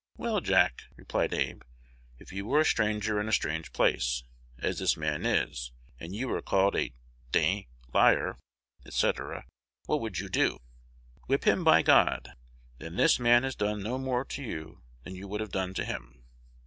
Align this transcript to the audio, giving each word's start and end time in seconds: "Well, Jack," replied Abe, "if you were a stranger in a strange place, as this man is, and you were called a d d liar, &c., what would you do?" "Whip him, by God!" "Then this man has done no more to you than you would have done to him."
"Well, 0.17 0.41
Jack," 0.41 0.81
replied 0.95 1.31
Abe, 1.31 1.61
"if 2.17 2.33
you 2.33 2.47
were 2.47 2.61
a 2.61 2.65
stranger 2.65 3.21
in 3.21 3.27
a 3.29 3.31
strange 3.31 3.71
place, 3.71 4.23
as 4.57 4.79
this 4.79 4.97
man 4.97 5.27
is, 5.27 5.73
and 5.99 6.15
you 6.15 6.27
were 6.27 6.41
called 6.41 6.73
a 6.75 6.87
d 6.89 6.95
d 7.31 7.67
liar, 7.93 8.39
&c., 8.89 9.11
what 9.85 10.01
would 10.01 10.17
you 10.17 10.27
do?" 10.27 10.57
"Whip 11.27 11.43
him, 11.43 11.63
by 11.63 11.83
God!" 11.83 12.31
"Then 12.79 12.95
this 12.95 13.19
man 13.19 13.43
has 13.43 13.53
done 13.55 13.83
no 13.83 13.99
more 13.99 14.25
to 14.25 14.41
you 14.41 14.81
than 15.03 15.13
you 15.13 15.27
would 15.27 15.39
have 15.39 15.51
done 15.51 15.75
to 15.75 15.85
him." 15.85 16.23